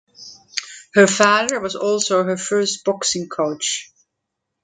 Her 0.95 1.05
father 1.05 1.59
was 1.59 1.75
also 1.75 2.23
her 2.23 2.35
first 2.35 2.83
boxing 2.83 3.29
coach. 3.29 3.93